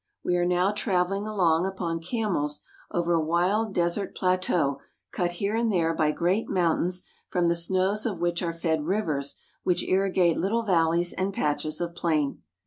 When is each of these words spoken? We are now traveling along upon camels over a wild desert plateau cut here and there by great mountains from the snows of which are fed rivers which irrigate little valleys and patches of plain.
We 0.23 0.35
are 0.35 0.47
now 0.47 0.71
traveling 0.71 1.27
along 1.27 1.67
upon 1.67 1.99
camels 1.99 2.63
over 2.89 3.13
a 3.13 3.21
wild 3.23 3.71
desert 3.75 4.15
plateau 4.15 4.79
cut 5.11 5.33
here 5.33 5.55
and 5.55 5.71
there 5.71 5.93
by 5.93 6.09
great 6.09 6.49
mountains 6.49 7.03
from 7.29 7.49
the 7.49 7.55
snows 7.55 8.07
of 8.07 8.17
which 8.17 8.41
are 8.41 8.51
fed 8.51 8.87
rivers 8.87 9.35
which 9.61 9.83
irrigate 9.87 10.39
little 10.39 10.63
valleys 10.63 11.13
and 11.13 11.31
patches 11.35 11.79
of 11.79 11.93
plain. 11.93 12.41